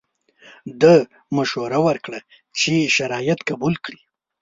ده 0.81 0.93
مشوره 1.35 1.79
ورکړه 1.87 2.19
چې 2.59 2.73
شرایط 2.95 3.39
قبول 3.49 3.73
کړي. 3.85 3.99